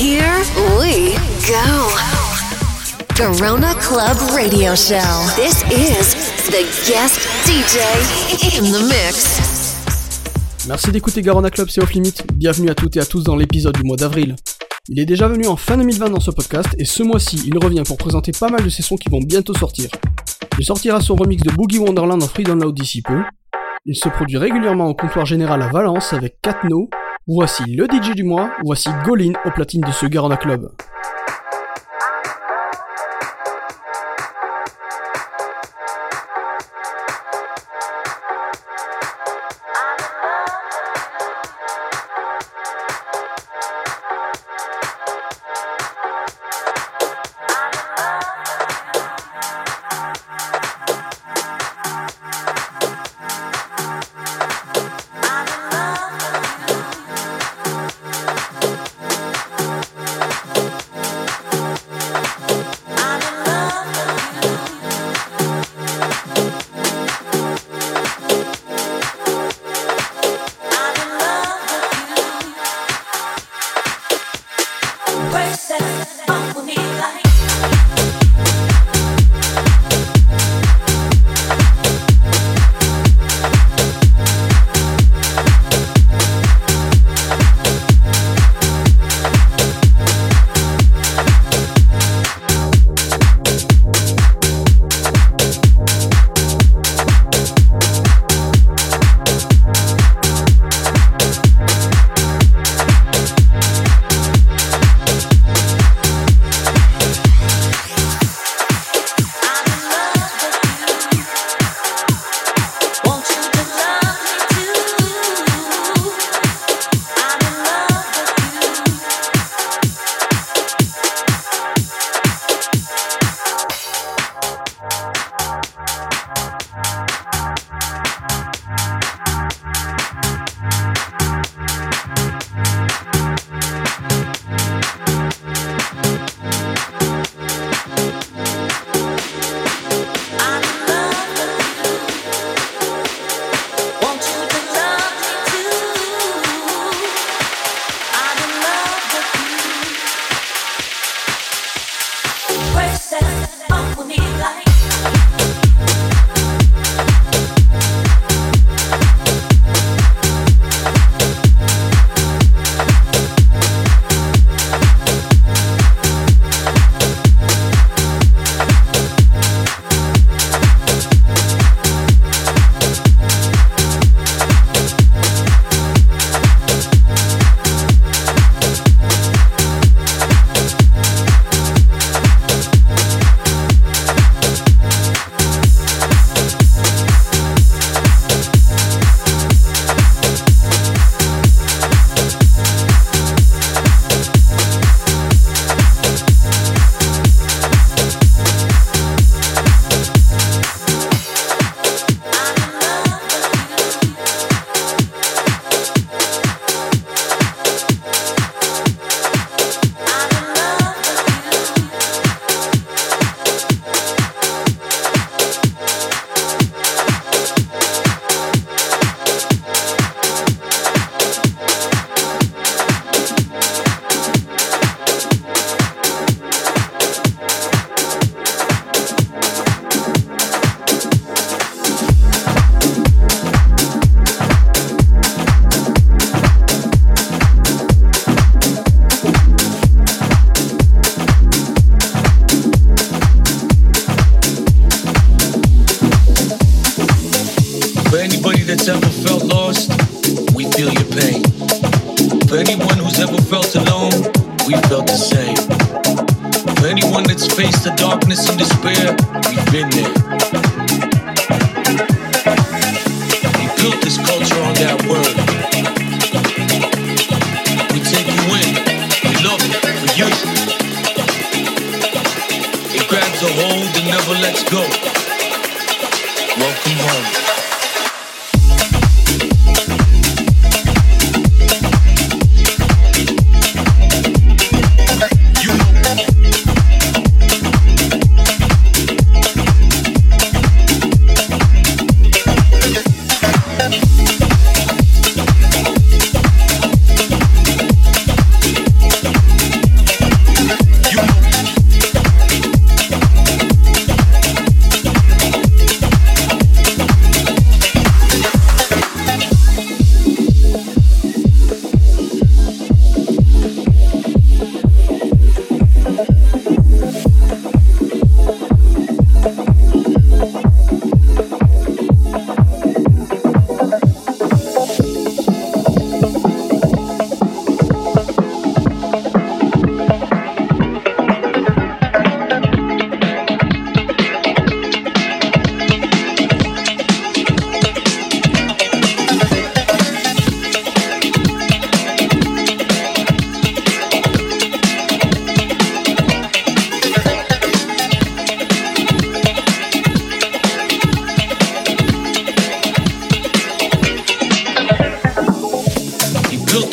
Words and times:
Here 0.00 0.40
we 0.80 1.12
go. 1.46 1.92
Garona 3.14 3.74
Club 3.74 4.16
Radio 4.34 4.74
Show. 4.74 4.96
This 5.36 5.62
is 5.70 6.16
the 6.46 6.64
guest 6.88 7.20
DJ 7.44 7.82
in 8.58 8.72
the 8.72 8.82
mix. 8.88 10.64
Merci 10.66 10.90
d'écouter 10.90 11.20
Garona 11.20 11.50
Club, 11.50 11.68
c'est 11.68 11.82
Off 11.82 11.92
Limit. 11.92 12.14
Bienvenue 12.32 12.70
à 12.70 12.74
toutes 12.74 12.96
et 12.96 13.00
à 13.00 13.04
tous 13.04 13.24
dans 13.24 13.36
l'épisode 13.36 13.74
du 13.74 13.82
mois 13.82 13.98
d'avril. 13.98 14.36
Il 14.88 14.98
est 14.98 15.04
déjà 15.04 15.28
venu 15.28 15.46
en 15.46 15.56
fin 15.56 15.76
2020 15.76 16.08
dans 16.08 16.20
ce 16.20 16.30
podcast 16.30 16.68
et 16.78 16.86
ce 16.86 17.02
mois-ci, 17.02 17.42
il 17.44 17.58
revient 17.58 17.82
pour 17.86 17.98
présenter 17.98 18.32
pas 18.32 18.48
mal 18.48 18.64
de 18.64 18.70
ses 18.70 18.82
sons 18.82 18.96
qui 18.96 19.10
vont 19.10 19.20
bientôt 19.20 19.52
sortir. 19.52 19.90
Il 20.58 20.64
sortira 20.64 21.02
son 21.02 21.14
remix 21.14 21.42
de 21.42 21.50
Boogie 21.50 21.78
Wonderland 21.78 22.22
en 22.22 22.26
free 22.26 22.44
download 22.44 22.74
d'ici 22.74 23.02
peu. 23.02 23.20
Il 23.86 23.96
se 23.96 24.10
produit 24.10 24.36
régulièrement 24.36 24.88
au 24.88 24.94
comptoir 24.94 25.24
général 25.24 25.62
à 25.62 25.68
Valence 25.68 26.12
avec 26.12 26.38
Katno. 26.42 26.90
Voici 27.26 27.64
le 27.64 27.86
DJ 27.86 28.14
du 28.14 28.24
mois, 28.24 28.50
voici 28.62 28.90
Golin 29.06 29.32
au 29.46 29.50
platine 29.50 29.80
de 29.80 29.90
ce 29.90 30.04
Garona 30.04 30.36
Club. 30.36 30.70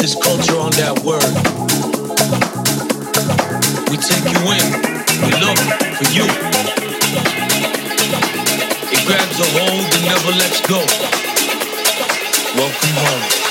this 0.07 0.23
culture 0.23 0.57
on 0.57 0.71
that 0.71 0.95
word. 1.03 1.19
We 3.91 3.97
take 3.97 4.23
you 4.31 4.39
in, 4.55 4.67
we 5.25 5.31
look 5.43 5.59
for 5.97 6.07
you. 6.15 6.23
It 8.89 9.01
grabs 9.05 9.39
a 9.39 9.47
hold 9.51 9.93
and 9.95 10.05
never 10.05 10.31
lets 10.31 10.61
go. 10.61 10.79
Welcome 12.55 12.95
home. 13.03 13.46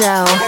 Show. 0.00 0.39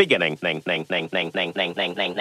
From 0.00 0.08
the 0.08 0.16
beginning. 0.16 0.38
Here 2.16 2.19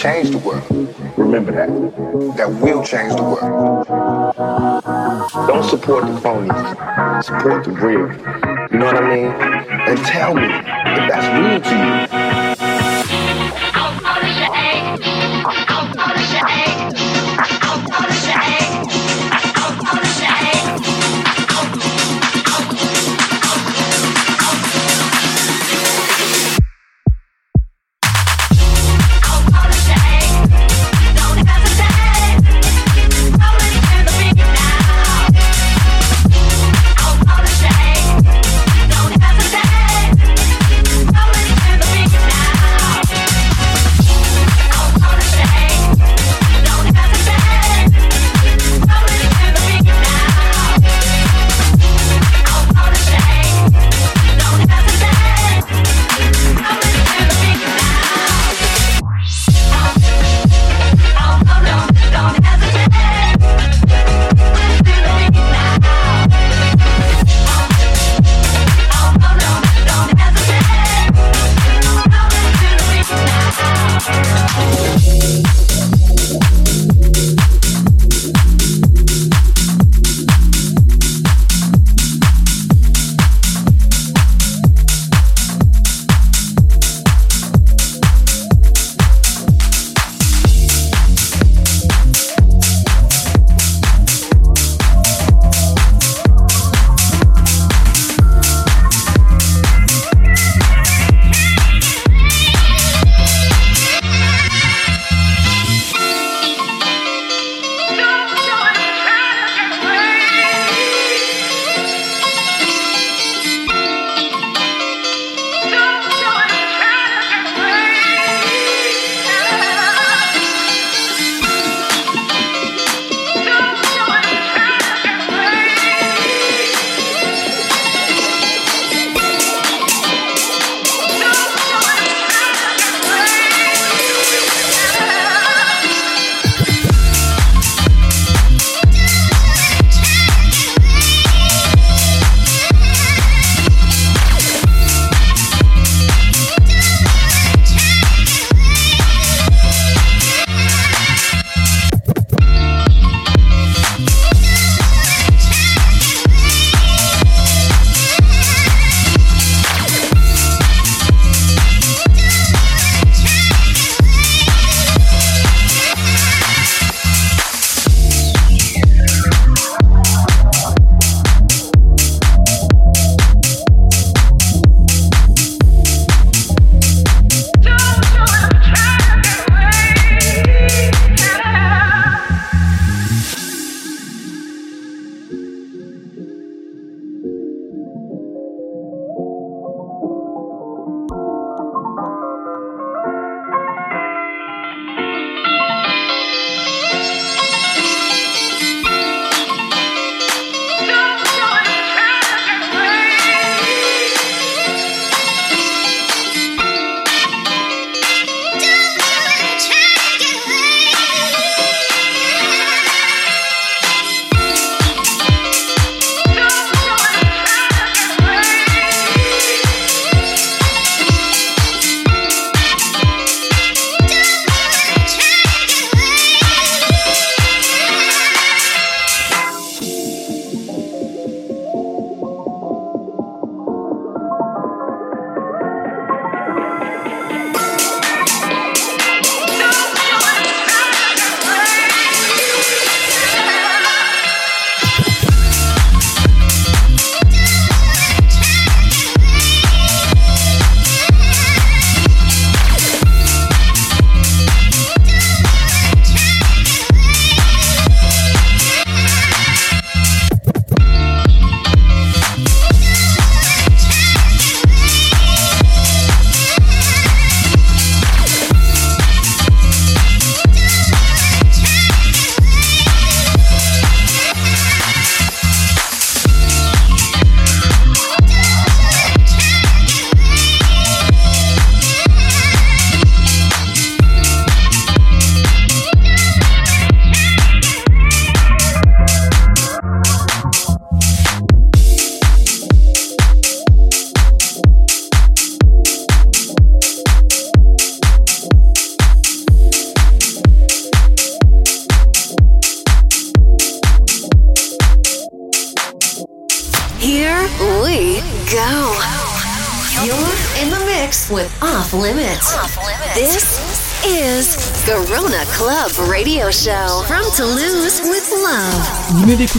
change 0.00 0.30
the 0.30 0.38
world. 0.38 0.64
Remember 1.18 1.52
that. 1.52 1.68
That 2.38 2.48
will 2.62 2.82
change 2.82 3.14
the 3.16 3.22
world. 3.22 3.86
Don't 5.46 5.62
support 5.62 6.06
the 6.06 6.18
phonies. 6.20 7.22
Support 7.22 7.64
the 7.64 7.72
real. 7.72 8.10
You 8.72 8.78
know 8.78 8.86
what 8.86 8.96
I 8.96 9.14
mean? 9.14 9.26
And 9.26 9.98
tell 10.06 10.32
me 10.32 10.44
if 10.44 11.04
that's 11.06 11.26
real 11.36 11.60
to 11.60 12.06
you. 12.06 12.09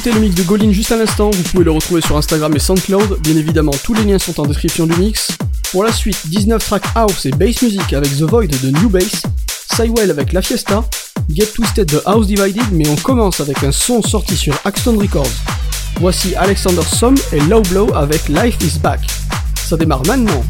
D'écouter 0.03 0.19
le 0.19 0.25
mix 0.25 0.35
de 0.35 0.41
Golin 0.41 0.71
juste 0.71 0.91
à 0.91 0.95
l'instant, 0.95 1.29
vous 1.29 1.43
pouvez 1.43 1.63
le 1.63 1.69
retrouver 1.69 2.01
sur 2.01 2.17
Instagram 2.17 2.51
et 2.55 2.59
SoundCloud, 2.59 3.19
bien 3.19 3.35
évidemment 3.35 3.73
tous 3.83 3.93
les 3.93 4.03
liens 4.03 4.17
sont 4.17 4.39
en 4.39 4.47
description 4.47 4.87
du 4.87 4.95
mix. 4.95 5.27
Pour 5.71 5.83
la 5.83 5.91
suite, 5.91 6.17
19 6.25 6.65
tracks 6.65 6.87
house 6.95 7.27
et 7.27 7.29
bass 7.29 7.61
music 7.61 7.93
avec 7.93 8.09
The 8.17 8.23
Void 8.23 8.47
de 8.47 8.71
New 8.79 8.89
Bass, 8.89 9.21
Cywell 9.75 10.09
avec 10.09 10.33
La 10.33 10.41
Fiesta, 10.41 10.83
Get 11.29 11.45
Twisted 11.53 11.85
de 11.85 12.01
House 12.07 12.25
Divided, 12.25 12.63
mais 12.71 12.89
on 12.89 12.95
commence 12.95 13.41
avec 13.41 13.63
un 13.63 13.71
son 13.71 14.01
sorti 14.01 14.35
sur 14.35 14.57
Axton 14.65 14.97
Records. 14.97 15.29
Voici 15.99 16.33
Alexander 16.33 16.81
Somme 16.81 17.17
et 17.31 17.39
Low 17.41 17.61
Blow 17.61 17.93
avec 17.93 18.27
Life 18.27 18.57
is 18.63 18.79
Back. 18.79 19.01
Ça 19.55 19.77
démarre 19.77 20.01
maintenant. 20.07 20.43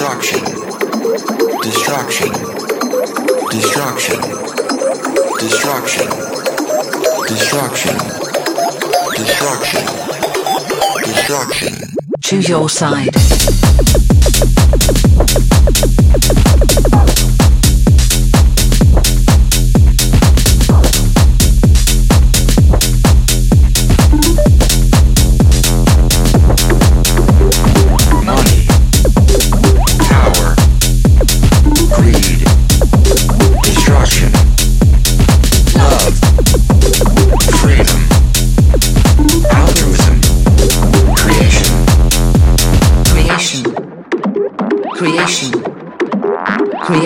destruction, 0.00 0.40
destruction, 1.60 2.32
destruction, 3.50 4.20
destruction, 5.38 6.06
destruction, 7.28 7.96
destruction, 9.14 9.84
destruction. 11.04 11.74
Choose 12.22 12.48
your 12.48 12.70
side. 12.70 13.14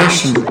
Revolution. 0.04 0.43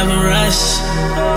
Never 0.00 0.16
rusts. 0.32 0.80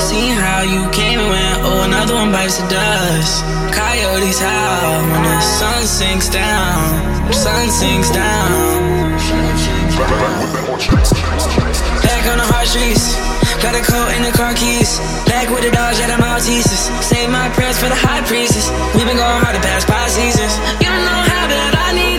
Seeing 0.08 0.38
how 0.40 0.62
you 0.64 0.88
came 0.92 1.20
and 1.20 1.30
went, 1.30 1.58
oh, 1.68 1.84
another 1.84 2.16
one 2.16 2.32
bites 2.32 2.58
the 2.60 2.68
dust. 2.72 3.44
Coyotes 3.76 4.40
howl 4.40 5.04
when 5.12 5.24
the 5.24 5.40
sun 5.42 5.84
sinks 5.84 6.30
down. 6.30 6.80
Sun 7.34 7.68
sinks 7.70 8.10
down. 8.12 8.52
Back 12.08 12.24
on 12.32 12.38
the 12.40 12.48
hard 12.48 12.68
streets, 12.68 13.20
got 13.60 13.76
a 13.76 13.84
coat 13.84 14.10
and 14.16 14.24
the 14.24 14.32
car 14.32 14.54
keys. 14.56 15.00
Back 15.28 15.50
with 15.52 15.64
the 15.68 15.72
dogs 15.72 16.00
at 16.00 16.08
the 16.08 16.20
Maltesers. 16.24 16.84
Save 17.04 17.30
my 17.30 17.50
prayers 17.56 17.78
for 17.80 17.90
the 17.90 18.00
high 18.00 18.24
priestess. 18.24 18.72
We've 18.96 19.08
been 19.08 19.20
going 19.20 19.40
hard 19.44 19.56
the 19.56 19.66
past 19.66 19.88
five 19.88 20.10
seasons. 20.10 20.54
You 20.80 20.88
don't 20.88 21.04
know 21.04 21.22
how 21.36 21.44
bad 21.52 21.74
I 21.76 21.90
need 22.00 22.13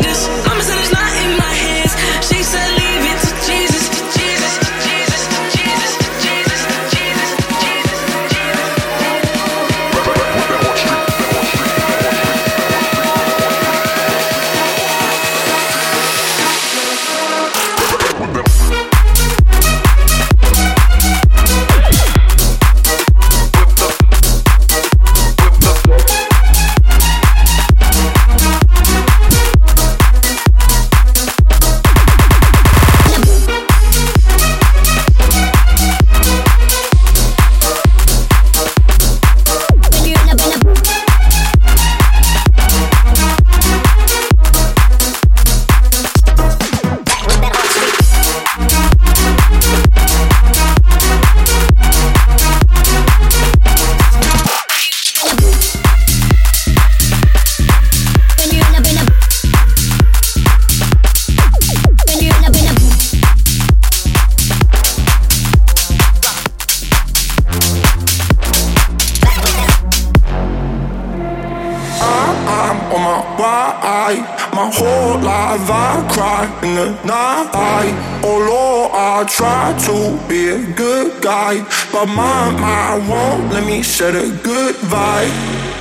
set 83.94 84.16
a 84.16 84.28
good 84.42 84.74
vibe. 84.90 85.30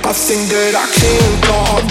I 0.06 0.12
think 0.12 0.46
that 0.54 0.74
I 0.78 0.86
can't 0.86 1.36
love, 1.50 1.83